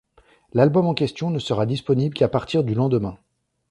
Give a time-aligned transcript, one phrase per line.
[0.53, 3.19] L'album en question ne sera disponible qu'à partir du lendemain.